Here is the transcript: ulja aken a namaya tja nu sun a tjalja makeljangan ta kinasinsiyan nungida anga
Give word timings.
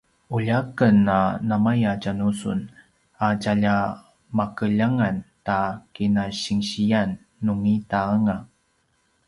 ulja 0.35 0.55
aken 0.63 0.97
a 1.19 1.19
namaya 1.47 1.91
tja 2.01 2.11
nu 2.19 2.27
sun 2.41 2.59
a 3.25 3.27
tjalja 3.41 3.75
makeljangan 4.37 5.15
ta 5.45 5.59
kinasinsiyan 5.93 7.09
nungida 7.45 7.99
anga 8.15 8.37